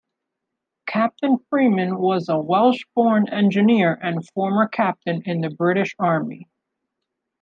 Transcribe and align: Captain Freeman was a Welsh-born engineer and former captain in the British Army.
Captain 0.87 1.37
Freeman 1.51 1.95
was 1.99 2.27
a 2.27 2.35
Welsh-born 2.39 3.29
engineer 3.29 3.99
and 4.01 4.27
former 4.33 4.67
captain 4.67 5.21
in 5.27 5.41
the 5.41 5.51
British 5.51 5.95
Army. 5.99 6.47